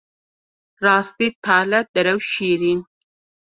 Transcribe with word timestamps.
Rastî 0.83 1.27
tal 1.43 1.71
e, 1.79 1.81
derew 1.93 2.21
şîrîn 2.31 2.79
e. 2.83 2.85